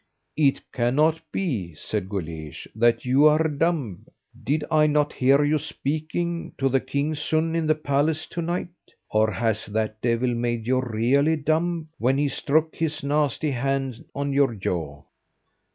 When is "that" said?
2.73-3.05, 9.67-10.01